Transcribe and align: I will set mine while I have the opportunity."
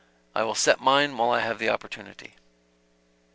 I 0.33 0.41
will 0.41 0.55
set 0.55 0.81
mine 0.81 1.15
while 1.15 1.29
I 1.29 1.41
have 1.41 1.59
the 1.59 1.69
opportunity." 1.69 2.33